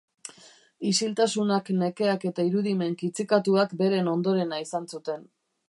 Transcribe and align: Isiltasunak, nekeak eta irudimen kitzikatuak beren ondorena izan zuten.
Isiltasunak, 0.91 1.69
nekeak 1.81 2.25
eta 2.31 2.47
irudimen 2.49 2.97
kitzikatuak 3.03 3.77
beren 3.83 4.11
ondorena 4.15 4.63
izan 4.65 4.91
zuten. 4.97 5.29